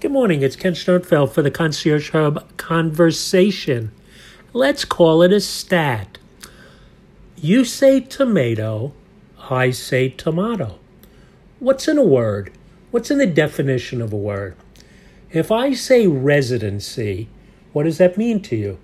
[0.00, 0.42] Good morning.
[0.42, 3.90] It's Ken Sternfeld for the Concierge Hub Conversation.
[4.52, 6.18] Let's call it a stat.
[7.34, 8.92] You say tomato,
[9.50, 10.78] I say tomato.
[11.58, 12.52] What's in a word?
[12.92, 14.54] What's in the definition of a word?
[15.32, 17.28] If I say residency,
[17.72, 18.78] what does that mean to you?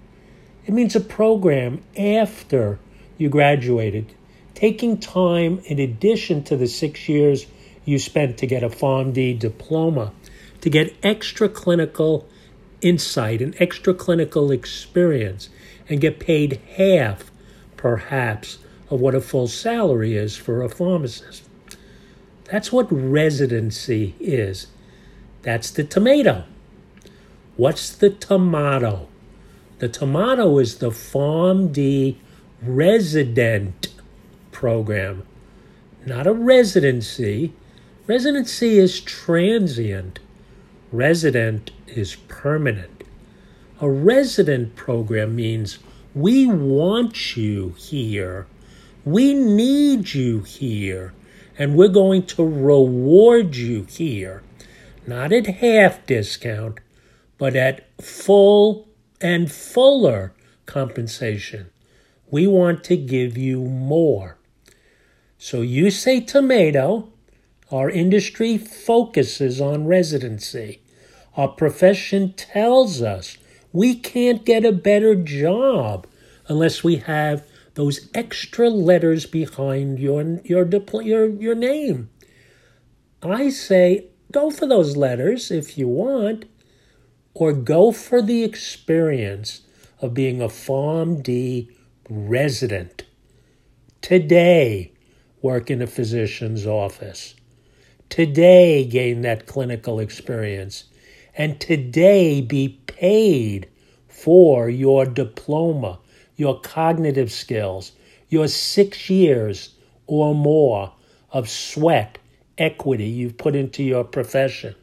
[0.67, 2.81] It means a program after
[3.19, 4.12] you graduated,
[4.57, 7.46] taking time in addition to the six years
[7.85, 10.12] you spent to get a PharmD diploma
[10.65, 12.27] to get extra clinical
[12.81, 15.50] insight and extra clinical experience
[15.90, 17.31] and get paid half,
[17.77, 18.57] perhaps,
[18.89, 21.43] of what a full salary is for a pharmacist.
[22.45, 24.68] That's what residency is.
[25.43, 26.45] That's the tomato.
[27.59, 29.09] What's the tomato?
[29.81, 32.17] The tomato is the PharmD
[32.62, 33.89] resident
[34.51, 35.25] program,
[36.06, 37.53] not a residency.
[38.06, 40.20] Residency is transient.
[40.94, 43.03] Resident is permanent.
[43.80, 45.81] A resident program means
[46.14, 48.47] we want you here.
[49.05, 51.12] We need you here.
[51.59, 54.45] And we're going to reward you here.
[55.05, 56.78] Not at half discount,
[57.39, 58.86] but at full
[59.20, 60.33] and fuller
[60.64, 61.70] compensation.
[62.31, 64.39] We want to give you more.
[65.39, 67.08] So you say tomato.
[67.73, 70.83] Our industry focuses on residency.
[71.37, 73.39] Our profession tells us
[73.73, 76.07] we can't get a better job
[76.47, 80.69] unless we have those extra letters behind your your
[81.03, 82.09] your your name.
[83.23, 86.45] I say go for those letters if you want,
[87.35, 89.63] or go for the experience
[90.01, 91.69] of being a PharmD
[92.09, 93.05] resident.
[94.03, 94.93] Today,
[95.43, 97.35] work in a physician's office.
[98.09, 100.85] Today, gain that clinical experience
[101.37, 103.69] and today be paid
[104.09, 105.99] for your diploma,
[106.37, 107.93] your cognitive skills,
[108.29, 109.75] your six years
[110.07, 110.92] or more
[111.31, 112.19] of sweat,
[112.57, 114.75] equity you've put into your profession.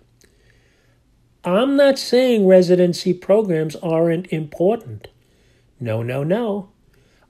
[1.44, 5.08] I'm not saying residency programs aren't important.
[5.80, 6.70] No, no, no.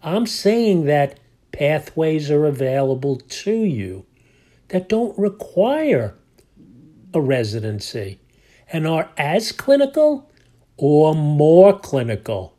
[0.03, 1.19] I'm saying that
[1.51, 4.06] pathways are available to you
[4.69, 6.16] that don't require
[7.13, 8.19] a residency
[8.71, 10.29] and are as clinical
[10.77, 12.55] or more clinical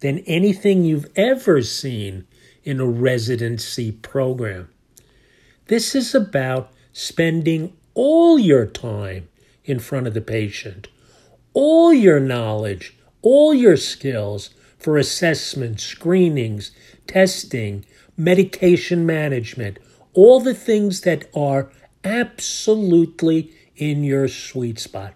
[0.00, 2.26] than anything you've ever seen
[2.64, 4.68] in a residency program.
[5.66, 9.28] This is about spending all your time
[9.64, 10.88] in front of the patient,
[11.54, 16.72] all your knowledge, all your skills for assessment, screenings,
[17.06, 17.84] testing,
[18.16, 19.78] medication management,
[20.14, 21.70] all the things that are
[22.04, 25.14] absolutely in your sweet spot.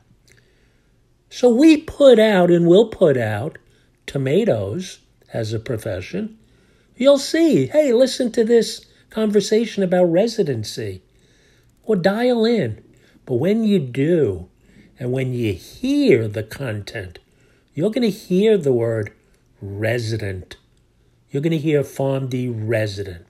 [1.36, 3.58] So we put out and will put out
[4.06, 5.00] tomatoes
[5.34, 6.38] as a profession.
[6.96, 11.02] You'll see, hey, listen to this conversation about residency
[11.84, 12.82] or dial in.
[13.26, 14.48] But when you do,
[14.98, 17.18] and when you hear the content,
[17.74, 19.12] you're going to hear the word
[19.60, 20.56] resident.
[21.30, 23.26] You're going to hear Farm PharmD resident.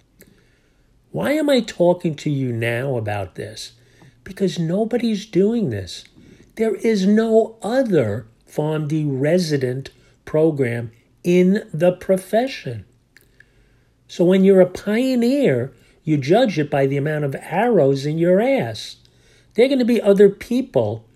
[1.11, 3.73] Why am I talking to you now about this?
[4.23, 6.05] Because nobody's doing this.
[6.57, 9.91] There is no other PharmD resident
[10.25, 10.91] program
[11.23, 12.87] in the profession.
[14.09, 18.41] So when you're a pioneer, you judge it by the amount of arrows in your
[18.41, 18.97] ass.
[19.55, 21.07] There are going to be other people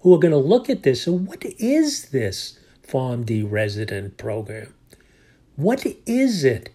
[0.00, 4.74] who are going to look at this and what is this PharmD resident program?
[5.54, 6.70] What is it?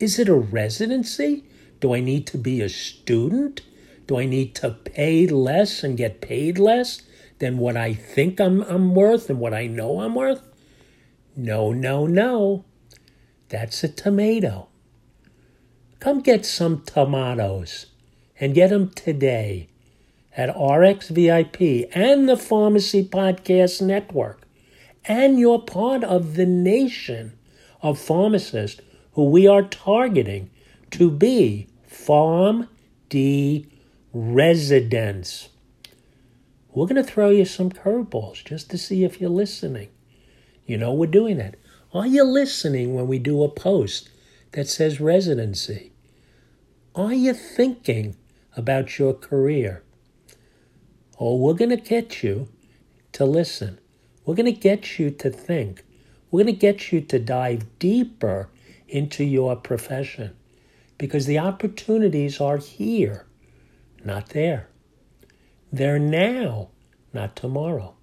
[0.00, 1.44] Is it a residency?
[1.78, 3.60] Do I need to be a student?
[4.08, 7.02] Do I need to pay less and get paid less?
[7.38, 10.42] Than what I think I'm, I'm worth and what I know I'm worth?
[11.36, 12.64] No, no, no.
[13.48, 14.68] That's a tomato.
[16.00, 17.86] Come get some tomatoes
[18.38, 19.68] and get them today
[20.36, 24.42] at RxVIP and the Pharmacy Podcast Network.
[25.04, 27.38] And you're part of the nation
[27.82, 28.80] of pharmacists
[29.12, 30.50] who we are targeting
[30.92, 32.68] to be Farm
[33.08, 33.66] D
[34.12, 35.48] residents.
[36.72, 39.88] We're going to throw you some curveballs just to see if you're listening.
[40.66, 41.56] You know, we're doing that.
[41.94, 44.10] Are you listening when we do a post
[44.52, 45.92] that says residency?
[46.94, 48.16] Are you thinking
[48.56, 49.82] about your career?
[51.18, 52.48] Oh, we're going to get you
[53.12, 53.78] to listen.
[54.24, 55.84] We're going to get you to think.
[56.30, 58.50] We're going to get you to dive deeper
[58.86, 60.36] into your profession
[60.98, 63.26] because the opportunities are here,
[64.04, 64.68] not there.
[65.72, 66.70] They're now,
[67.12, 67.94] not tomorrow.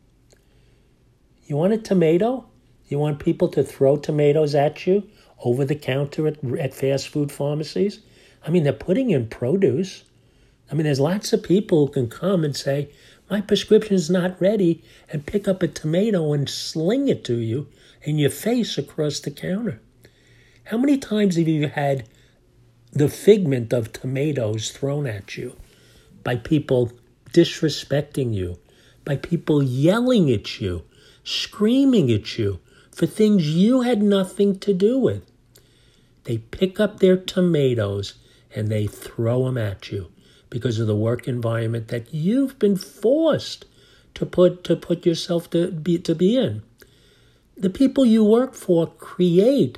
[1.45, 2.47] You want a tomato?
[2.87, 5.09] You want people to throw tomatoes at you
[5.43, 7.99] over the counter at, at fast food pharmacies?
[8.45, 10.03] I mean, they're putting in produce.
[10.71, 12.89] I mean, there's lots of people who can come and say,
[13.29, 17.67] My prescription is not ready, and pick up a tomato and sling it to you
[18.03, 19.81] in your face across the counter.
[20.65, 22.07] How many times have you had
[22.91, 25.55] the figment of tomatoes thrown at you
[26.23, 26.91] by people
[27.35, 28.57] disrespecting you,
[29.03, 30.83] by people yelling at you,
[31.25, 32.61] screaming at you
[32.93, 35.29] for things you had nothing to do with?
[36.23, 38.13] They pick up their tomatoes
[38.55, 40.11] and they throw them at you
[40.49, 43.65] because of the work environment that you've been forced
[44.13, 46.63] to put to put yourself to be to be in.
[47.57, 49.77] The people you work for create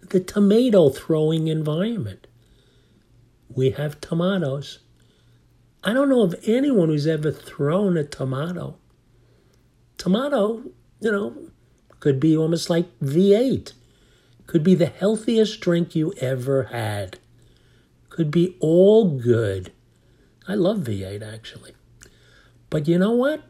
[0.00, 2.26] the tomato throwing environment.
[3.48, 4.80] We have tomatoes.
[5.82, 8.76] I don't know of anyone who's ever thrown a tomato.
[9.96, 10.64] Tomato,
[11.00, 11.50] you know,
[12.00, 13.72] could be almost like V8.
[14.46, 17.18] Could be the healthiest drink you ever had.
[18.08, 19.72] Could be all good.
[20.46, 21.74] I love V8 actually.
[22.68, 23.42] But you know what?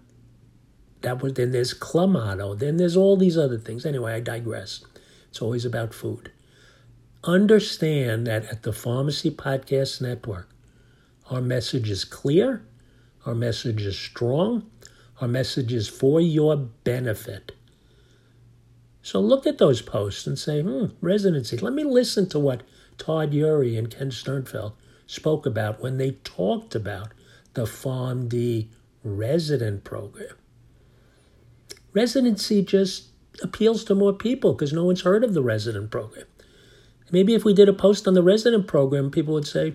[1.03, 3.87] That was then there's clamato, then there's all these other things.
[3.87, 4.85] Anyway, I digress.
[5.31, 6.31] It's always about food.
[7.25, 10.49] Understand that at the Pharmacy Podcast Network,
[11.31, 12.67] our message is clear,
[13.25, 14.69] our message is strong,
[15.21, 17.53] our message is for your benefit.
[19.03, 21.56] So look at those posts and say, hmm, residency.
[21.56, 22.62] Let me listen to what
[22.99, 24.73] Todd Eury and Ken Sternfeld
[25.06, 27.12] spoke about when they talked about
[27.55, 28.69] the PharmD
[29.03, 30.37] resident program.
[31.93, 33.06] Residency just
[33.43, 36.27] appeals to more people because no one's heard of the resident program.
[37.11, 39.75] Maybe if we did a post on the resident program, people would say,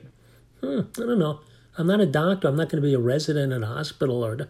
[0.65, 1.39] hmm, I don't know.
[1.77, 2.47] I'm not a doctor.
[2.47, 4.49] I'm not going to be a resident in a hospital or,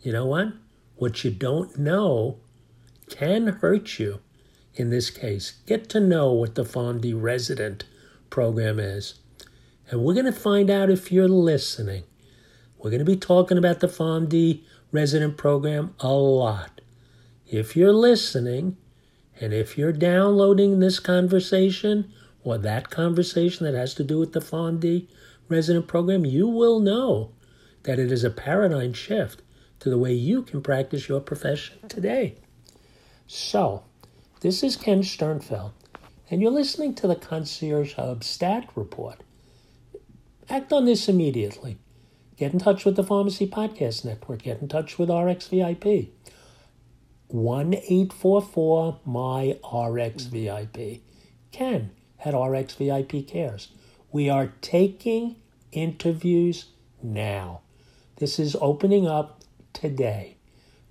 [0.00, 0.48] you know what?
[0.96, 2.38] What you don't know
[3.08, 4.20] can hurt you
[4.74, 5.52] in this case.
[5.66, 7.84] Get to know what the PharmD resident
[8.28, 9.14] program is.
[9.90, 12.04] And we're going to find out if you're listening.
[12.78, 14.62] We're going to be talking about the PharmD
[14.92, 16.80] resident program a lot.
[17.46, 18.76] If you're listening,
[19.40, 22.12] and if you're downloading this conversation
[22.44, 25.08] or that conversation that has to do with the PharmD
[25.50, 27.32] resident program, you will know
[27.82, 29.42] that it is a paradigm shift
[29.80, 32.36] to the way you can practice your profession today.
[33.26, 33.84] So,
[34.40, 35.72] this is Ken Sternfeld,
[36.30, 39.20] and you're listening to the Concierge Hub Stat Report.
[40.48, 41.78] Act on this immediately.
[42.36, 44.42] Get in touch with the Pharmacy Podcast Network.
[44.42, 46.08] Get in touch with RxVIP.
[47.28, 51.00] 1 844 My RxVIP.
[51.52, 51.90] Ken
[52.24, 53.68] at RxVIP Cares.
[54.10, 55.36] We are taking
[55.72, 56.66] interviews
[57.02, 57.60] now.
[58.16, 59.40] This is opening up
[59.72, 60.36] today.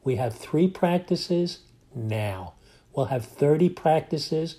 [0.03, 1.59] We have three practices
[1.93, 2.53] now.
[2.93, 4.57] We'll have 30 practices,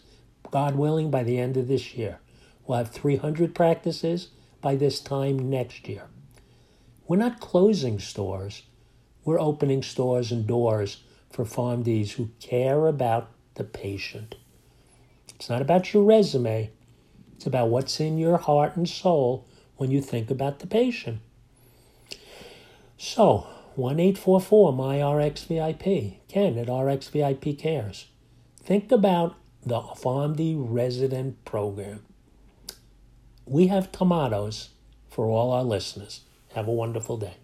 [0.50, 2.20] God willing, by the end of this year.
[2.67, 4.28] We'll have 300 practices
[4.61, 6.05] by this time next year.
[7.08, 8.62] We're not closing stores,
[9.25, 14.37] we're opening stores and doors for PharmDs who care about the patient.
[15.34, 16.70] It's not about your resume,
[17.34, 19.49] it's about what's in your heart and soul
[19.80, 21.20] when you think about the patient.
[22.98, 23.46] So,
[23.76, 28.08] 1 844 MyRxVIP, Ken at RxVIP Cares.
[28.62, 32.04] Think about the PharmD resident program.
[33.46, 34.68] We have tomatoes
[35.08, 36.25] for all our listeners.
[36.54, 37.37] Have a wonderful day.